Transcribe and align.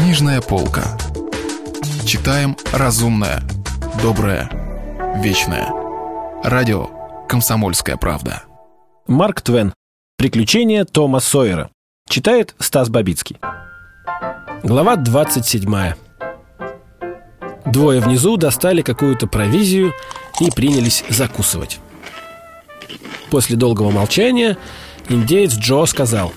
Книжная 0.00 0.40
полка. 0.40 0.96
Читаем 2.06 2.56
разумное, 2.72 3.42
доброе, 4.00 4.48
вечное. 5.16 5.72
Радио 6.44 6.88
«Комсомольская 7.28 7.96
правда». 7.96 8.44
Марк 9.08 9.40
Твен. 9.40 9.74
Приключения 10.16 10.84
Тома 10.84 11.18
Сойера. 11.18 11.70
Читает 12.08 12.54
Стас 12.60 12.90
Бабицкий. 12.90 13.38
Глава 14.62 14.94
27. 14.94 15.94
Двое 17.66 18.00
внизу 18.00 18.36
достали 18.36 18.82
какую-то 18.82 19.26
провизию 19.26 19.92
и 20.38 20.48
принялись 20.52 21.04
закусывать. 21.08 21.80
После 23.30 23.56
долгого 23.56 23.90
молчания 23.90 24.58
индеец 25.08 25.56
Джо 25.56 25.86
сказал 25.86 26.32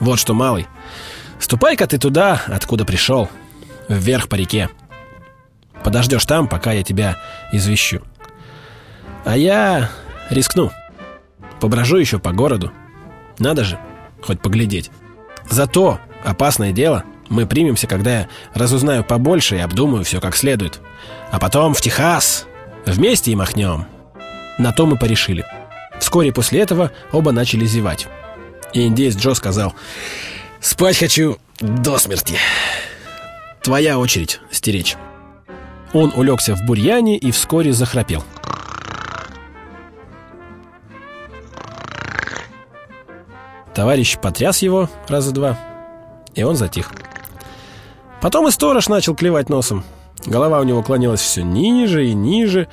«Вот 0.00 0.18
что, 0.18 0.34
малый, 0.34 0.66
ступай-ка 1.40 1.86
ты 1.86 1.98
туда, 1.98 2.42
откуда 2.46 2.84
пришел, 2.84 3.28
вверх 3.88 4.28
по 4.28 4.36
реке. 4.36 4.68
Подождешь 5.82 6.24
там, 6.26 6.46
пока 6.46 6.72
я 6.72 6.82
тебя 6.82 7.16
извещу. 7.52 8.02
А 9.24 9.36
я 9.36 9.90
рискну, 10.28 10.70
поброжу 11.60 11.96
еще 11.96 12.18
по 12.18 12.32
городу. 12.32 12.72
Надо 13.38 13.64
же, 13.64 13.78
хоть 14.22 14.40
поглядеть. 14.40 14.90
Зато 15.48 15.98
опасное 16.24 16.72
дело 16.72 17.04
мы 17.28 17.46
примемся, 17.46 17.86
когда 17.86 18.20
я 18.20 18.28
разузнаю 18.54 19.04
побольше 19.04 19.56
и 19.56 19.60
обдумаю 19.60 20.04
все 20.04 20.20
как 20.20 20.36
следует. 20.36 20.80
А 21.30 21.38
потом 21.38 21.74
в 21.74 21.80
Техас. 21.80 22.46
Вместе 22.86 23.30
и 23.30 23.36
махнем. 23.36 23.86
На 24.58 24.72
то 24.72 24.86
мы 24.86 24.96
порешили. 24.96 25.44
Вскоре 26.00 26.32
после 26.32 26.60
этого 26.60 26.92
оба 27.12 27.30
начали 27.30 27.66
зевать. 27.66 28.08
И 28.72 28.86
индеец 28.86 29.16
Джо 29.16 29.34
сказал, 29.34 29.74
«Спать 30.60 30.98
хочу 30.98 31.38
до 31.60 31.98
смерти. 31.98 32.36
Твоя 33.62 33.98
очередь 33.98 34.40
стеречь». 34.50 34.96
Он 35.92 36.12
улегся 36.14 36.54
в 36.54 36.64
бурьяне 36.66 37.16
и 37.16 37.30
вскоре 37.30 37.72
захрапел. 37.72 38.22
Товарищ 43.74 44.18
потряс 44.18 44.62
его 44.62 44.88
раза 45.08 45.32
два, 45.32 45.58
и 46.34 46.42
он 46.42 46.56
затих. 46.56 46.92
Потом 48.20 48.46
и 48.46 48.50
сторож 48.50 48.88
начал 48.88 49.14
клевать 49.14 49.48
носом. 49.48 49.84
Голова 50.26 50.60
у 50.60 50.64
него 50.64 50.82
клонилась 50.82 51.20
все 51.20 51.42
ниже 51.42 52.06
и 52.06 52.12
ниже, 52.12 52.68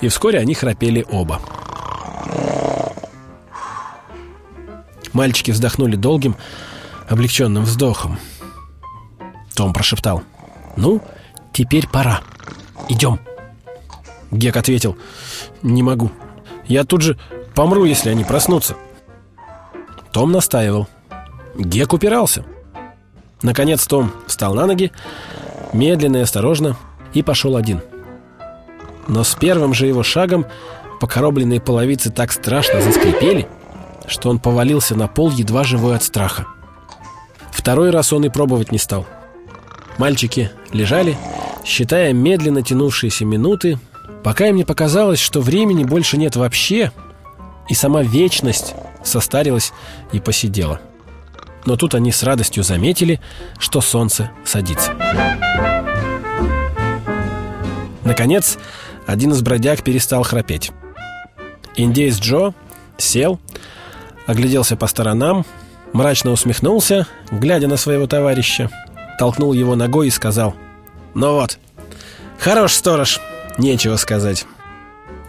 и 0.00 0.08
вскоре 0.08 0.38
они 0.38 0.54
храпели 0.54 1.04
оба. 1.10 1.40
Мальчики 5.12 5.50
вздохнули 5.50 5.96
долгим, 5.96 6.36
облегченным 7.10 7.64
вздохом. 7.64 8.18
Том 9.54 9.72
прошептал. 9.72 10.22
«Ну, 10.76 11.02
теперь 11.52 11.88
пора. 11.88 12.20
Идем». 12.88 13.18
Гек 14.30 14.56
ответил. 14.56 14.96
«Не 15.62 15.82
могу. 15.82 16.10
Я 16.66 16.84
тут 16.84 17.02
же 17.02 17.18
помру, 17.54 17.84
если 17.84 18.10
они 18.10 18.24
проснутся». 18.24 18.76
Том 20.12 20.30
настаивал. 20.30 20.88
Гек 21.58 21.92
упирался. 21.92 22.44
Наконец 23.42 23.86
Том 23.86 24.12
встал 24.26 24.54
на 24.54 24.66
ноги, 24.66 24.92
медленно 25.72 26.18
и 26.18 26.20
осторожно, 26.20 26.76
и 27.12 27.22
пошел 27.22 27.56
один. 27.56 27.80
Но 29.08 29.24
с 29.24 29.34
первым 29.34 29.74
же 29.74 29.86
его 29.86 30.04
шагом 30.04 30.46
покоробленные 31.00 31.60
половицы 31.60 32.10
так 32.10 32.30
страшно 32.30 32.80
заскрипели, 32.80 33.48
что 34.06 34.30
он 34.30 34.38
повалился 34.38 34.94
на 34.94 35.08
пол, 35.08 35.30
едва 35.30 35.64
живой 35.64 35.96
от 35.96 36.04
страха. 36.04 36.46
Второй 37.70 37.90
раз 37.90 38.12
он 38.12 38.24
и 38.24 38.28
пробовать 38.28 38.72
не 38.72 38.78
стал. 38.78 39.06
Мальчики 39.96 40.50
лежали, 40.72 41.16
считая 41.64 42.12
медленно 42.12 42.62
тянувшиеся 42.62 43.24
минуты, 43.24 43.78
пока 44.24 44.48
им 44.48 44.56
не 44.56 44.64
показалось, 44.64 45.20
что 45.20 45.40
времени 45.40 45.84
больше 45.84 46.16
нет 46.16 46.34
вообще, 46.34 46.90
и 47.68 47.74
сама 47.74 48.02
вечность 48.02 48.74
состарилась 49.04 49.72
и 50.10 50.18
посидела. 50.18 50.80
Но 51.64 51.76
тут 51.76 51.94
они 51.94 52.10
с 52.10 52.24
радостью 52.24 52.64
заметили, 52.64 53.20
что 53.60 53.80
солнце 53.80 54.32
садится. 54.44 54.90
Наконец, 58.02 58.58
один 59.06 59.30
из 59.30 59.42
бродяг 59.42 59.84
перестал 59.84 60.24
храпеть. 60.24 60.72
Индеец 61.76 62.18
Джо 62.18 62.52
сел, 62.98 63.38
огляделся 64.26 64.76
по 64.76 64.88
сторонам, 64.88 65.46
мрачно 65.92 66.30
усмехнулся, 66.30 67.06
глядя 67.30 67.68
на 67.68 67.76
своего 67.76 68.06
товарища, 68.06 68.70
толкнул 69.18 69.52
его 69.52 69.76
ногой 69.76 70.08
и 70.08 70.10
сказал 70.10 70.54
«Ну 71.14 71.34
вот, 71.34 71.58
хорош 72.38 72.74
сторож, 72.74 73.20
нечего 73.58 73.96
сказать. 73.96 74.46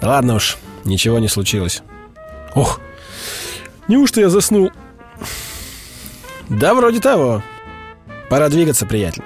Ладно 0.01 0.35
уж, 0.35 0.57
ничего 0.85 1.19
не 1.19 1.27
случилось». 1.27 1.81
«Ох, 2.53 2.79
неужто 3.88 4.22
я 4.22 4.29
заснул?» 4.29 4.72
«Да 6.49 6.73
вроде 6.73 6.99
того. 6.99 7.43
Пора 8.29 8.49
двигаться, 8.49 8.85
приятель. 8.85 9.23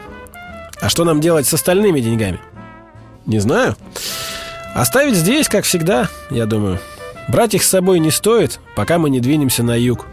А 0.80 0.90
что 0.90 1.04
нам 1.06 1.22
делать 1.22 1.48
с 1.48 1.54
остальными 1.54 2.00
деньгами?» 2.00 2.40
«Не 3.26 3.40
знаю. 3.40 3.76
Оставить 4.76 5.16
здесь, 5.16 5.48
как 5.48 5.64
всегда, 5.64 6.10
я 6.30 6.46
думаю. 6.46 6.80
Брать 7.28 7.56
их 7.56 7.64
с 7.64 7.70
собой 7.70 8.00
не 8.00 8.12
стоит, 8.12 8.60
пока 8.76 9.00
мы 9.00 9.10
не 9.10 9.20
двинемся 9.20 9.64
на 9.64 9.76
юг. 9.76 10.06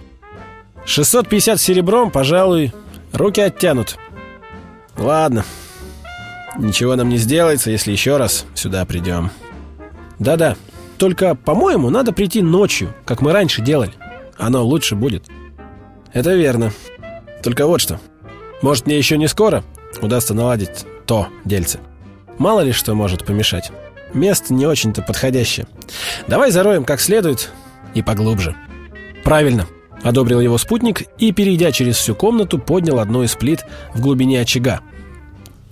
650 0.85 1.61
серебром, 1.61 2.11
пожалуй, 2.11 2.73
руки 3.13 3.41
оттянут. 3.41 3.97
Ладно. 4.97 5.45
Ничего 6.59 6.97
нам 6.97 7.09
не 7.09 7.17
сделается, 7.17 7.71
если 7.71 7.93
еще 7.93 8.19
раз 8.19 8.45
сюда 8.55 8.85
придем. 8.85 9.31
Да-да, 10.19 10.57
только, 10.99 11.35
по-моему, 11.35 11.91
надо 11.91 12.13
прийти 12.13 12.43
ночью, 12.43 12.95
как 13.05 13.23
мы 13.23 13.33
раньше 13.33 13.63
делали. 13.63 13.93
Оно 14.39 14.65
лучше 14.65 14.95
будет. 14.95 15.27
Это 16.13 16.35
верно. 16.35 16.73
Только 17.43 17.67
вот 17.67 17.81
что. 17.81 18.01
Может, 18.61 18.87
мне 18.87 18.99
еще 18.99 19.17
не 19.17 19.29
скоро 19.29 19.65
удастся 20.01 20.35
наладить 20.35 20.85
то 21.07 21.29
дельце. 21.45 21.81
Мало 22.39 22.61
ли 22.61 22.73
что 22.73 22.95
может 22.95 23.25
помешать. 23.25 23.73
Место 24.15 24.53
не 24.53 24.67
очень-то 24.67 25.03
подходящее. 25.03 25.67
Давай 26.29 26.51
зароем 26.51 26.85
как 26.85 27.01
следует 27.01 27.51
и 27.95 28.03
поглубже. 28.03 28.55
Правильно, 29.25 29.67
одобрил 30.03 30.41
его 30.41 30.59
спутник 30.59 31.03
и, 31.19 31.33
перейдя 31.33 31.73
через 31.73 31.97
всю 31.97 32.15
комнату, 32.15 32.59
поднял 32.59 32.99
одну 32.99 33.23
из 33.23 33.35
плит 33.35 33.65
в 33.95 34.01
глубине 34.01 34.41
очага. 34.41 34.81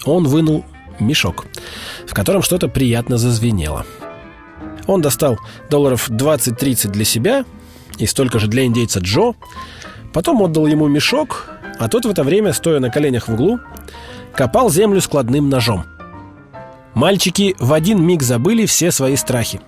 Он 0.04 0.26
вынул 0.26 0.64
мешок, 0.98 1.46
в 2.06 2.14
котором 2.14 2.42
что-то 2.42 2.68
приятно 2.68 3.18
зазвенело. 3.18 3.86
Он 4.86 5.02
достал 5.02 5.38
долларов 5.70 6.10
20-30 6.10 6.88
для 6.88 7.04
себя 7.04 7.44
и 7.98 8.06
столько 8.06 8.38
же 8.38 8.48
для 8.48 8.64
индейца 8.64 9.00
Джо, 9.00 9.34
потом 10.12 10.42
отдал 10.42 10.66
ему 10.66 10.88
мешок, 10.88 11.50
а 11.78 11.88
тот 11.88 12.04
в 12.04 12.10
это 12.10 12.24
время, 12.24 12.52
стоя 12.52 12.80
на 12.80 12.90
коленях 12.90 13.28
в 13.28 13.34
углу, 13.34 13.60
копал 14.34 14.70
землю 14.70 15.00
складным 15.00 15.48
ножом. 15.48 15.84
Мальчики 16.94 17.54
в 17.58 17.72
один 17.72 18.02
миг 18.04 18.22
забыли 18.22 18.66
все 18.66 18.90
свои 18.90 19.16
страхи. 19.16 19.60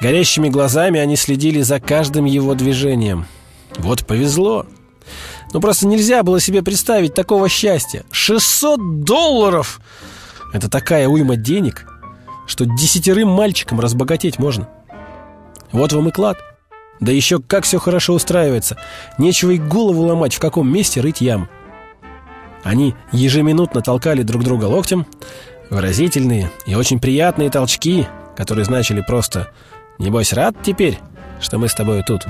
Горящими 0.00 0.48
глазами 0.48 0.98
они 0.98 1.16
следили 1.16 1.60
за 1.60 1.78
каждым 1.78 2.24
его 2.24 2.54
движением. 2.54 3.26
Вот 3.78 4.06
повезло. 4.06 4.66
Ну 5.52 5.60
просто 5.60 5.86
нельзя 5.86 6.22
было 6.22 6.40
себе 6.40 6.62
представить 6.62 7.14
такого 7.14 7.48
счастья. 7.48 8.04
600 8.10 9.04
долларов! 9.04 9.80
Это 10.52 10.68
такая 10.68 11.08
уйма 11.08 11.36
денег, 11.36 11.86
что 12.46 12.66
десятерым 12.66 13.28
мальчикам 13.28 13.80
разбогатеть 13.80 14.38
можно. 14.38 14.68
Вот 15.72 15.92
вам 15.92 16.08
и 16.08 16.10
клад. 16.10 16.38
Да 17.00 17.10
еще 17.10 17.40
как 17.40 17.64
все 17.64 17.78
хорошо 17.78 18.14
устраивается. 18.14 18.76
Нечего 19.18 19.50
и 19.52 19.58
голову 19.58 20.02
ломать, 20.02 20.34
в 20.34 20.38
каком 20.38 20.72
месте 20.72 21.00
рыть 21.00 21.20
яму. 21.20 21.48
Они 22.62 22.94
ежеминутно 23.10 23.82
толкали 23.82 24.22
друг 24.22 24.44
друга 24.44 24.66
локтем, 24.66 25.06
Выразительные 25.72 26.50
и 26.66 26.74
очень 26.74 27.00
приятные 27.00 27.48
толчки, 27.48 28.06
которые 28.36 28.66
значили 28.66 29.00
просто 29.00 29.48
«Небось, 29.98 30.34
рад 30.34 30.54
теперь, 30.62 30.98
что 31.40 31.56
мы 31.56 31.68
с 31.68 31.74
тобой 31.74 32.02
тут?» 32.06 32.26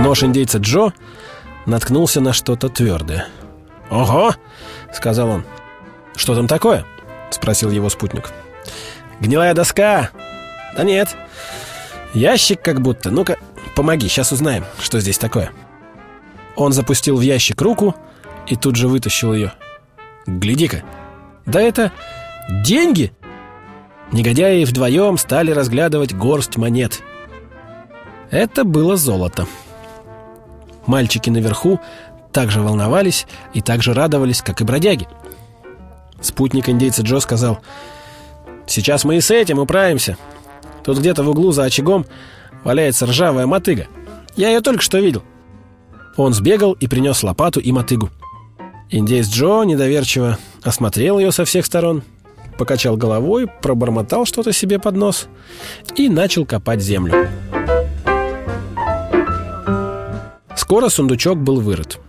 Нож 0.00 0.22
индейца 0.22 0.58
Джо 0.58 0.92
наткнулся 1.66 2.20
на 2.20 2.32
что-то 2.32 2.68
твердое. 2.68 3.28
«Ого!»— 3.90 4.34
сказал 4.92 5.28
он. 5.28 5.44
«Что 6.16 6.34
там 6.34 6.46
такое?»— 6.46 6.84
спросил 7.30 7.70
его 7.70 7.88
спутник. 7.88 8.32
«Гнилая 9.20 9.54
доска!» 9.54 10.10
«Да 10.76 10.84
нет. 10.84 11.16
Ящик 12.12 12.60
как 12.60 12.80
будто. 12.80 13.10
Ну-ка, 13.10 13.38
помоги, 13.76 14.08
сейчас 14.08 14.32
узнаем, 14.32 14.64
что 14.80 15.00
здесь 15.00 15.18
такое». 15.18 15.52
Он 16.56 16.72
запустил 16.72 17.16
в 17.16 17.22
ящик 17.22 17.60
руку 17.60 17.94
и 18.46 18.56
тут 18.56 18.76
же 18.76 18.88
вытащил 18.88 19.32
ее. 19.32 19.52
Гляди-ка, 20.26 20.82
да 21.46 21.60
это 21.60 21.92
деньги!» 22.64 23.12
Негодяи 24.12 24.64
вдвоем 24.64 25.18
стали 25.18 25.50
разглядывать 25.50 26.14
горсть 26.14 26.56
монет. 26.56 27.02
Это 28.30 28.64
было 28.64 28.96
золото. 28.96 29.46
Мальчики 30.86 31.30
наверху 31.30 31.80
так 32.32 32.50
же 32.50 32.60
волновались 32.60 33.26
и 33.52 33.60
так 33.60 33.82
же 33.82 33.94
радовались, 33.94 34.42
как 34.42 34.60
и 34.60 34.64
бродяги. 34.64 35.08
Спутник 36.20 36.68
индейца 36.68 37.02
Джо 37.02 37.20
сказал, 37.20 37.60
«Сейчас 38.66 39.04
мы 39.04 39.16
и 39.16 39.20
с 39.20 39.30
этим 39.30 39.58
управимся. 39.58 40.16
Тут 40.82 40.98
где-то 40.98 41.22
в 41.22 41.28
углу 41.28 41.52
за 41.52 41.64
очагом 41.64 42.06
валяется 42.64 43.06
ржавая 43.06 43.46
мотыга. 43.46 43.86
Я 44.36 44.48
ее 44.48 44.60
только 44.60 44.82
что 44.82 44.98
видел». 44.98 45.22
Он 46.16 46.32
сбегал 46.32 46.72
и 46.72 46.86
принес 46.86 47.22
лопату 47.22 47.60
и 47.60 47.72
мотыгу. 47.72 48.10
Индейец 48.90 49.28
Джо 49.28 49.64
недоверчиво 49.64 50.38
осмотрел 50.62 51.18
ее 51.18 51.32
со 51.32 51.44
всех 51.44 51.66
сторон, 51.66 52.02
покачал 52.58 52.96
головой, 52.96 53.48
пробормотал 53.62 54.24
что-то 54.24 54.52
себе 54.52 54.78
под 54.78 54.96
нос 54.96 55.26
и 55.96 56.08
начал 56.08 56.46
копать 56.46 56.80
землю. 56.80 57.28
Скоро 60.64 60.88
сундучок 60.88 61.36
был 61.36 61.60
вырыт. 61.60 62.00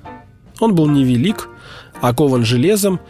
Он 0.62 0.76
был 0.76 0.88
невелик, 0.88 1.50
окован 2.00 2.46
железом 2.46 3.02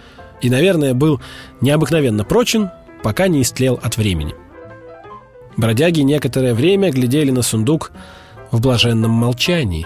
и, 0.42 0.50
наверное, 0.50 0.96
был 0.96 1.22
необыкновенно 1.62 2.24
прочен, 2.24 2.72
пока 3.04 3.28
не 3.28 3.44
истлел 3.44 3.80
от 3.84 3.96
времени. 3.96 4.34
Бродяги 5.56 6.00
некоторое 6.00 6.56
время 6.56 6.90
глядели 6.90 7.30
на 7.30 7.44
сундук 7.44 7.92
в 8.50 8.60
блаженном 8.60 9.12
молчании. 9.12 9.86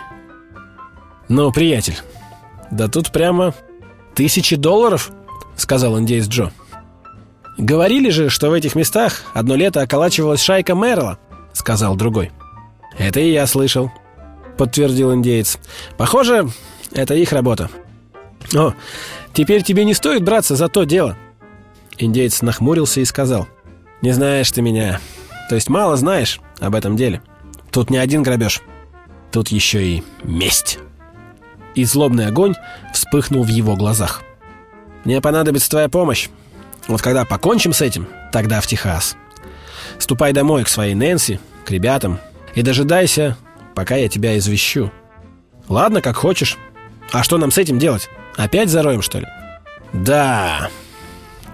«Ну, 1.28 1.52
приятель, 1.52 1.98
да 2.72 2.88
тут 2.88 3.12
прямо 3.12 3.54
тысячи 4.16 4.56
долларов»,— 4.56 5.12
сказал 5.58 6.00
индейец 6.00 6.30
Джо. 6.30 6.54
«Говорили 7.58 8.12
же, 8.12 8.30
что 8.30 8.50
в 8.50 8.54
этих 8.54 8.76
местах 8.76 9.24
одно 9.34 9.58
лето 9.58 9.82
околачивалась 9.82 10.42
шайка 10.42 10.74
Мерла»,— 10.74 11.20
сказал 11.52 11.98
другой. 11.98 12.32
«Это 12.98 13.20
и 13.20 13.34
я 13.34 13.46
слышал»,— 13.46 13.92
подтвердил 14.60 15.14
индейец. 15.14 15.58
«Похоже, 15.98 16.50
это 16.92 17.14
их 17.16 17.32
работа». 17.32 17.70
«О, 18.54 18.74
теперь 19.32 19.64
тебе 19.64 19.86
не 19.86 19.94
стоит 19.94 20.22
браться 20.22 20.58
за 20.58 20.68
то 20.68 20.84
дело». 20.84 21.18
Индейец 21.98 22.42
нахмурился 22.42 23.00
и 23.00 23.06
сказал. 23.06 23.48
«Не 24.02 24.12
знаешь 24.12 24.52
ты 24.52 24.62
меня. 24.62 25.00
То 25.48 25.56
есть 25.56 25.70
мало 25.70 25.96
знаешь 25.96 26.42
об 26.60 26.76
этом 26.76 26.98
деле. 26.98 27.22
Тут 27.72 27.90
не 27.90 27.98
один 27.98 28.22
грабеж. 28.22 28.62
Тут 29.32 29.48
еще 29.48 29.82
и 29.82 30.04
месть». 30.24 30.78
И 31.74 31.86
злобный 31.86 32.28
огонь 32.28 32.56
вспыхнул 32.94 33.44
в 33.44 33.48
его 33.48 33.78
глазах. 33.78 34.24
«Мне 35.06 35.22
понадобится 35.22 35.70
твоя 35.70 35.88
помощь. 35.88 36.28
Вот 36.90 37.02
когда 37.02 37.24
покончим 37.24 37.72
с 37.72 37.82
этим, 37.82 38.10
тогда 38.34 38.60
в 38.60 38.68
Техас. 38.68 39.16
Ступай 40.00 40.34
домой 40.34 40.66
к 40.66 40.68
своей 40.68 40.96
Нэнси, 40.96 41.40
к 41.64 41.72
ребятам, 41.72 42.20
и 42.56 42.62
дожидайся, 42.62 43.38
пока 43.80 43.96
я 43.96 44.10
тебя 44.10 44.38
извещу. 44.38 44.92
Ладно, 45.70 46.02
как 46.02 46.18
хочешь. 46.18 46.58
А 47.14 47.24
что 47.24 47.38
нам 47.38 47.50
с 47.50 47.58
этим 47.58 47.80
делать? 47.80 48.10
Опять 48.36 48.68
зароем, 48.68 49.02
что 49.02 49.20
ли? 49.20 49.28
Да. 49.94 50.70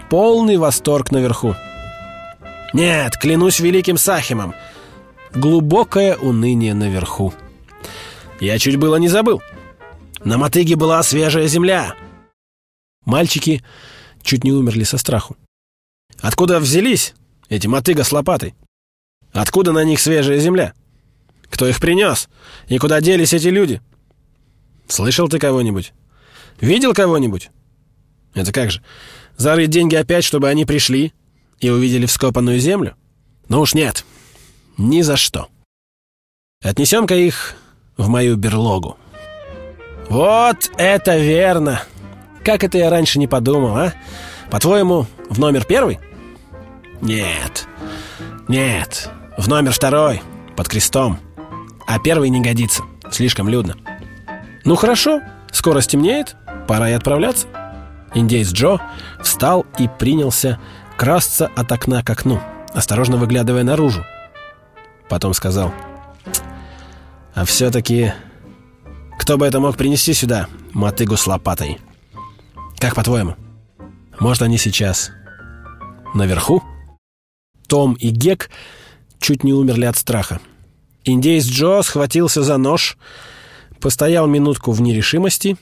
Полный 0.10 0.58
восторг 0.58 1.12
наверху. 1.12 1.56
Нет, 2.74 3.16
клянусь 3.18 3.60
великим 3.60 4.00
Сахимом. 4.00 4.56
Глубокое 5.36 6.16
уныние 6.16 6.74
наверху. 6.74 7.32
Я 8.40 8.58
чуть 8.58 8.78
было 8.78 8.96
не 8.96 9.08
забыл. 9.08 9.44
На 10.24 10.40
мотыге 10.40 10.76
была 10.76 11.04
свежая 11.04 11.46
земля. 11.46 11.94
Мальчики 13.06 13.64
чуть 14.24 14.44
не 14.44 14.52
умерли 14.52 14.84
со 14.84 14.98
страху. 14.98 15.38
Откуда 16.22 16.60
взялись 16.60 17.14
эти 17.50 17.68
мотыга 17.68 18.04
с 18.04 18.12
лопатой? 18.12 18.56
Откуда 19.32 19.74
на 19.74 19.84
них 19.84 20.00
свежая 20.00 20.40
земля? 20.40 20.74
Кто 21.50 21.68
их 21.68 21.80
принес? 21.80 22.30
И 22.68 22.78
куда 22.78 23.02
делись 23.02 23.34
эти 23.34 23.48
люди? 23.48 23.82
Слышал 24.88 25.28
ты 25.28 25.40
кого-нибудь? 25.40 25.94
Видел 26.60 26.94
кого-нибудь? 26.94 27.50
Это 28.34 28.52
как 28.52 28.72
же? 28.72 28.82
Зарыть 29.38 29.70
деньги 29.70 29.96
опять, 29.96 30.24
чтобы 30.24 30.50
они 30.50 30.66
пришли 30.66 31.14
и 31.60 31.70
увидели 31.70 32.06
вскопанную 32.06 32.60
землю? 32.60 32.96
Ну 33.50 33.62
уж 33.62 33.74
нет. 33.74 34.06
Ни 34.78 35.02
за 35.02 35.18
что. 35.18 35.48
Отнесем-ка 36.64 37.16
их 37.16 37.56
в 37.98 38.08
мою 38.08 38.36
берлогу. 38.36 38.98
Вот 40.10 40.72
это 40.78 41.18
верно! 41.18 41.84
Как 42.44 42.64
это 42.64 42.78
я 42.78 42.90
раньше 42.90 43.18
не 43.18 43.28
подумал, 43.28 43.76
а? 43.76 43.94
По-твоему, 44.52 45.08
в 45.30 45.40
номер 45.40 45.66
первый? 45.66 46.00
Нет. 47.02 47.68
Нет. 48.48 49.10
В 49.38 49.48
номер 49.48 49.72
второй, 49.72 50.22
под 50.56 50.68
крестом. 50.68 51.20
А 51.88 52.00
первый 52.00 52.30
не 52.30 52.42
годится. 52.42 52.84
Слишком 53.12 53.48
людно. 53.50 53.76
Ну 54.64 54.76
хорошо, 54.76 55.22
скоро 55.52 55.82
стемнеет, 55.82 56.36
пора 56.68 56.90
и 56.90 56.94
отправляться. 56.94 57.48
Индейец 58.14 58.52
Джо 58.52 58.80
встал 59.22 59.66
и 59.78 59.88
принялся 59.88 60.60
красться 60.98 61.52
от 61.56 61.72
окна 61.72 62.02
к 62.04 62.10
окну, 62.10 62.42
осторожно 62.74 63.18
выглядывая 63.18 63.64
наружу. 63.64 64.06
Потом 65.10 65.34
сказал, 65.34 65.74
«А 67.34 67.46
все-таки 67.46 68.14
кто 69.20 69.38
бы 69.38 69.46
это 69.46 69.60
мог 69.60 69.78
принести 69.78 70.14
сюда, 70.14 70.48
мотыгу 70.74 71.18
с 71.18 71.28
лопатой?» 71.28 71.80
Как 72.80 72.96
по-твоему? 72.96 73.36
Может, 74.20 74.44
они 74.44 74.58
сейчас 74.58 75.12
наверху? 76.14 76.64
Том 77.68 77.94
и 77.94 78.10
Гек 78.10 78.52
чуть 79.20 79.44
не 79.44 79.54
умерли 79.54 79.86
от 79.86 79.98
страха. 79.98 80.40
Индейец 81.06 81.46
Джо 81.46 81.84
схватился 81.84 82.42
за 82.42 82.58
нож, 82.58 82.98
постоял 83.80 84.26
минутку 84.26 84.72
в 84.72 84.82
нерешимости, 84.82 85.56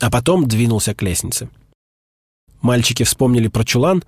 а 0.00 0.10
потом 0.10 0.46
двинулся 0.46 0.94
к 0.94 1.02
лестнице. 1.02 1.48
Мальчики 2.60 3.02
вспомнили 3.04 3.48
про 3.48 3.64
чулан, 3.64 4.04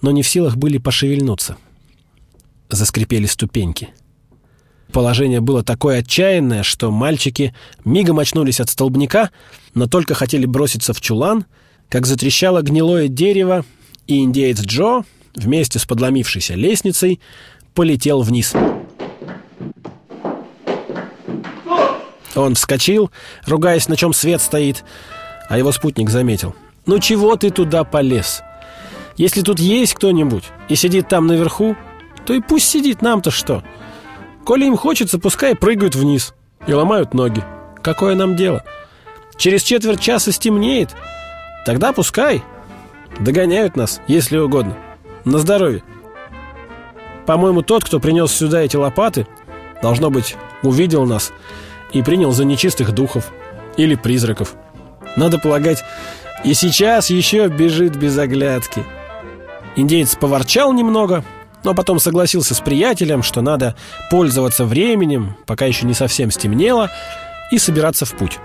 но 0.00 0.10
не 0.10 0.22
в 0.22 0.28
силах 0.28 0.56
были 0.56 0.78
пошевельнуться. 0.78 1.58
Заскрипели 2.70 3.26
ступеньки. 3.26 3.90
Положение 4.90 5.40
было 5.40 5.62
такое 5.62 5.98
отчаянное, 5.98 6.62
что 6.62 6.90
мальчики 6.90 7.54
мигом 7.84 8.18
очнулись 8.18 8.58
от 8.58 8.70
столбняка, 8.70 9.30
но 9.74 9.86
только 9.86 10.14
хотели 10.14 10.46
броситься 10.46 10.94
в 10.94 11.00
чулан, 11.00 11.44
как 11.90 12.06
затрещало 12.06 12.62
гнилое 12.62 13.08
дерево, 13.08 13.66
и 14.06 14.20
индеец 14.20 14.60
Джо 14.60 15.04
вместе 15.34 15.78
с 15.78 15.84
подломившейся 15.84 16.54
лестницей 16.54 17.20
полетел 17.74 18.22
вниз. 18.22 18.54
Он 22.34 22.54
вскочил, 22.54 23.10
ругаясь, 23.46 23.88
на 23.88 23.96
чем 23.96 24.12
свет 24.12 24.40
стоит, 24.40 24.84
а 25.48 25.58
его 25.58 25.72
спутник 25.72 26.10
заметил. 26.10 26.54
«Ну 26.86 26.98
чего 26.98 27.36
ты 27.36 27.50
туда 27.50 27.84
полез? 27.84 28.42
Если 29.16 29.42
тут 29.42 29.58
есть 29.58 29.94
кто-нибудь 29.94 30.44
и 30.68 30.76
сидит 30.76 31.08
там 31.08 31.26
наверху, 31.26 31.76
то 32.24 32.32
и 32.32 32.40
пусть 32.40 32.68
сидит, 32.68 33.02
нам-то 33.02 33.30
что?» 33.30 33.62
Коли 34.44 34.64
им 34.64 34.76
хочется, 34.76 35.18
пускай 35.18 35.54
прыгают 35.54 35.94
вниз 35.94 36.34
и 36.66 36.72
ломают 36.72 37.14
ноги. 37.14 37.44
Какое 37.82 38.14
нам 38.14 38.36
дело? 38.36 38.64
Через 39.36 39.62
четверть 39.62 40.00
часа 40.00 40.32
стемнеет. 40.32 40.90
Тогда 41.64 41.92
пускай. 41.92 42.42
Догоняют 43.20 43.76
нас, 43.76 44.00
если 44.06 44.38
угодно. 44.38 44.76
На 45.24 45.38
здоровье. 45.38 45.82
По-моему, 47.26 47.62
тот, 47.62 47.84
кто 47.84 48.00
принес 48.00 48.32
сюда 48.32 48.62
эти 48.62 48.76
лопаты, 48.76 49.26
должно 49.82 50.10
быть, 50.10 50.36
увидел 50.62 51.06
нас 51.06 51.32
и 51.92 52.02
принял 52.02 52.32
за 52.32 52.44
нечистых 52.44 52.92
духов 52.92 53.30
или 53.76 53.94
призраков. 53.94 54.54
Надо 55.16 55.38
полагать, 55.38 55.82
и 56.44 56.54
сейчас 56.54 57.10
еще 57.10 57.48
бежит 57.48 57.96
без 57.96 58.16
оглядки. 58.18 58.84
Индеец 59.76 60.14
поворчал 60.16 60.72
немного, 60.72 61.24
но 61.64 61.74
потом 61.74 62.00
согласился 62.00 62.54
с 62.54 62.60
приятелем, 62.60 63.22
что 63.22 63.42
надо 63.42 63.76
пользоваться 64.10 64.64
временем, 64.64 65.36
пока 65.46 65.66
еще 65.66 65.86
не 65.86 65.94
совсем 65.94 66.30
стемнело, 66.30 66.90
и 67.50 67.58
собираться 67.58 68.04
в 68.06 68.12
путь. 68.12 68.38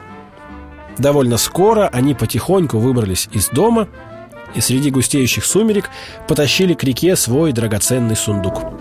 Довольно 0.97 1.37
скоро 1.37 1.87
они 1.91 2.13
потихоньку 2.13 2.79
выбрались 2.79 3.29
из 3.31 3.49
дома 3.49 3.87
и 4.55 4.61
среди 4.61 4.89
густеющих 4.89 5.45
сумерек 5.45 5.89
потащили 6.27 6.73
к 6.73 6.83
реке 6.83 7.15
свой 7.15 7.51
драгоценный 7.51 8.15
сундук. 8.15 8.74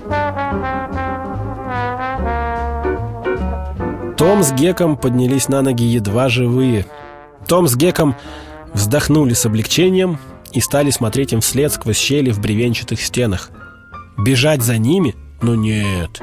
Том 4.16 4.42
с 4.42 4.52
Геком 4.52 4.96
поднялись 4.96 5.48
на 5.48 5.62
ноги 5.62 5.84
едва 5.84 6.28
живые. 6.28 6.86
Том 7.46 7.68
с 7.68 7.76
Геком 7.76 8.16
вздохнули 8.72 9.34
с 9.34 9.44
облегчением 9.46 10.18
и 10.52 10.60
стали 10.60 10.90
смотреть 10.90 11.32
им 11.32 11.40
вслед 11.40 11.72
сквозь 11.72 11.98
щели 11.98 12.30
в 12.30 12.40
бревенчатых 12.40 13.00
стенах– 13.00 13.50
Бежать 14.16 14.62
за 14.62 14.78
ними? 14.78 15.14
Ну 15.42 15.54
нет. 15.54 16.20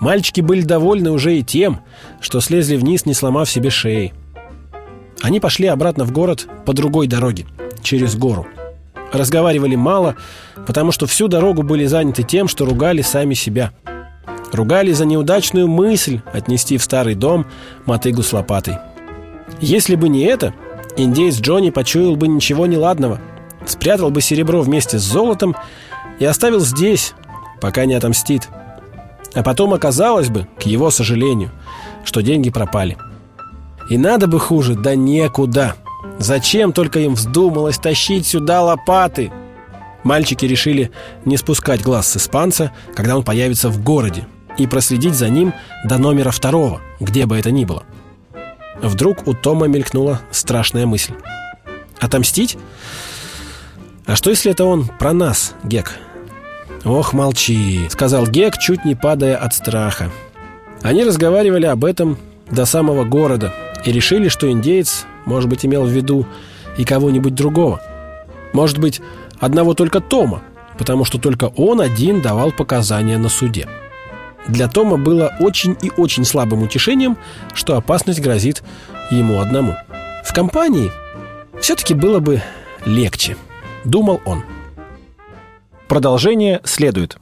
Мальчики 0.00 0.40
были 0.40 0.62
довольны 0.62 1.10
уже 1.10 1.36
и 1.36 1.42
тем, 1.42 1.80
что 2.20 2.40
слезли 2.40 2.76
вниз, 2.76 3.04
не 3.04 3.14
сломав 3.14 3.50
себе 3.50 3.70
шеи. 3.70 4.12
Они 5.20 5.40
пошли 5.40 5.66
обратно 5.66 6.04
в 6.04 6.12
город 6.12 6.48
по 6.64 6.72
другой 6.72 7.06
дороге, 7.06 7.46
через 7.82 8.16
гору. 8.16 8.46
Разговаривали 9.12 9.76
мало, 9.76 10.16
потому 10.66 10.90
что 10.92 11.06
всю 11.06 11.28
дорогу 11.28 11.62
были 11.62 11.84
заняты 11.84 12.22
тем, 12.22 12.48
что 12.48 12.64
ругали 12.64 13.02
сами 13.02 13.34
себя. 13.34 13.72
Ругали 14.52 14.92
за 14.92 15.06
неудачную 15.06 15.66
мысль 15.66 16.20
отнести 16.32 16.76
в 16.76 16.82
старый 16.82 17.14
дом 17.14 17.46
мотыгу 17.86 18.22
с 18.22 18.32
лопатой. 18.34 18.76
Если 19.60 19.94
бы 19.96 20.10
не 20.10 20.24
это, 20.24 20.52
индейец 20.96 21.40
Джонни 21.40 21.70
почуял 21.70 22.16
бы 22.16 22.28
ничего 22.28 22.66
неладного, 22.66 23.18
спрятал 23.66 24.10
бы 24.10 24.20
серебро 24.20 24.60
вместе 24.60 24.98
с 24.98 25.02
золотом 25.02 25.56
и 26.18 26.26
оставил 26.26 26.60
здесь, 26.60 27.14
пока 27.62 27.86
не 27.86 27.94
отомстит. 27.94 28.48
А 29.34 29.42
потом 29.42 29.72
оказалось 29.72 30.28
бы, 30.28 30.46
к 30.58 30.64
его 30.64 30.90
сожалению, 30.90 31.50
что 32.04 32.20
деньги 32.20 32.50
пропали. 32.50 32.98
И 33.88 33.96
надо 33.96 34.26
бы 34.26 34.38
хуже, 34.38 34.74
да 34.74 34.94
некуда. 34.94 35.76
Зачем 36.18 36.72
только 36.72 37.00
им 37.00 37.14
вздумалось 37.14 37.78
тащить 37.78 38.26
сюда 38.26 38.62
лопаты? 38.62 39.32
Мальчики 40.04 40.44
решили 40.44 40.90
не 41.24 41.38
спускать 41.38 41.82
глаз 41.82 42.08
с 42.08 42.16
испанца, 42.18 42.72
когда 42.94 43.16
он 43.16 43.22
появится 43.22 43.70
в 43.70 43.82
городе, 43.82 44.26
и 44.58 44.66
проследить 44.66 45.14
за 45.14 45.28
ним 45.28 45.52
до 45.84 45.98
номера 45.98 46.30
второго, 46.30 46.80
где 47.00 47.26
бы 47.26 47.38
это 47.38 47.50
ни 47.50 47.64
было. 47.64 47.84
Вдруг 48.80 49.26
у 49.26 49.34
Тома 49.34 49.66
мелькнула 49.66 50.20
страшная 50.30 50.86
мысль. 50.86 51.14
Отомстить? 52.00 52.58
А 54.06 54.16
что, 54.16 54.30
если 54.30 54.50
это 54.50 54.64
он 54.64 54.88
про 54.98 55.12
нас, 55.12 55.54
Гек? 55.62 55.98
«Ох, 56.84 57.12
молчи»,— 57.12 57.86
сказал 57.90 58.26
Гек, 58.26 58.58
чуть 58.58 58.84
не 58.84 58.96
падая 58.96 59.36
от 59.36 59.54
страха. 59.54 60.10
Они 60.82 61.04
разговаривали 61.04 61.66
об 61.66 61.84
этом 61.84 62.18
до 62.50 62.64
самого 62.64 63.04
города 63.04 63.54
и 63.84 63.92
решили, 63.92 64.28
что 64.28 64.50
индеец, 64.50 65.06
может 65.24 65.48
быть, 65.48 65.64
имел 65.64 65.84
в 65.84 65.90
виду 65.90 66.26
и 66.76 66.84
кого-нибудь 66.84 67.36
другого. 67.36 67.80
Может 68.52 68.78
быть, 68.78 69.00
одного 69.38 69.74
только 69.74 70.00
Тома, 70.00 70.42
потому 70.76 71.04
что 71.04 71.18
только 71.18 71.44
он 71.56 71.80
один 71.80 72.20
давал 72.20 72.50
показания 72.50 73.16
на 73.16 73.28
суде. 73.28 73.68
Для 74.48 74.68
Тома 74.68 74.96
было 74.96 75.32
очень 75.38 75.76
и 75.82 75.90
очень 75.96 76.24
слабым 76.24 76.62
утешением, 76.62 77.16
что 77.54 77.76
опасность 77.76 78.20
грозит 78.20 78.62
ему 79.10 79.40
одному. 79.40 79.76
В 80.24 80.32
компании 80.32 80.90
все-таки 81.60 81.94
было 81.94 82.18
бы 82.18 82.42
легче, 82.84 83.36
думал 83.84 84.20
он. 84.24 84.42
Продолжение 85.88 86.60
следует. 86.64 87.18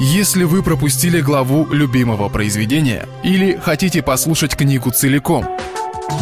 Если 0.00 0.44
вы 0.44 0.62
пропустили 0.62 1.20
главу 1.20 1.66
любимого 1.72 2.28
произведения 2.28 3.06
или 3.22 3.56
хотите 3.56 4.02
послушать 4.02 4.56
книгу 4.56 4.90
целиком, 4.90 5.46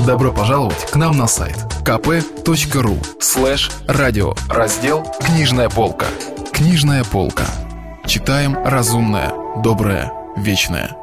добро 0.07 0.33
пожаловать 0.33 0.91
к 0.91 0.97
нам 0.97 1.17
на 1.17 1.27
сайт 1.27 1.76
kp.ru 1.87 2.99
слэш 3.21 3.71
радио 3.87 4.35
раздел 4.49 5.07
«Книжная 5.25 5.69
полка». 5.69 6.07
Книжная 6.53 7.05
полка. 7.05 7.47
Читаем 8.05 8.59
разумное, 8.65 9.33
доброе, 9.63 10.13
вечное. 10.37 10.97